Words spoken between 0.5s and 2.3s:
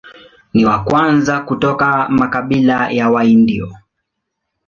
Ni wa kwanza kutoka